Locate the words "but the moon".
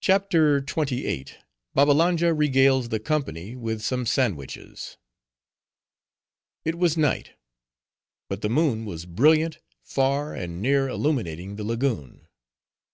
8.30-8.86